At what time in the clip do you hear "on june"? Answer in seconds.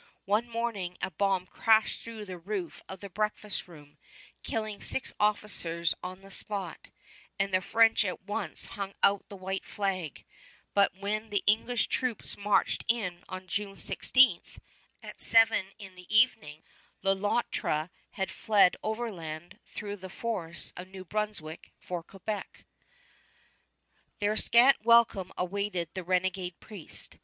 13.29-13.77